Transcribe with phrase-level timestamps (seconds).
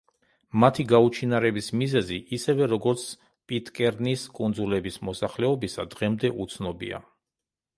[0.61, 3.03] მათი გაუჩინარების მიზეზი, ისევე როგორც
[3.51, 7.05] პიტკერნის კუნძულების მოსახლეობისა, დღემდე უცნობია.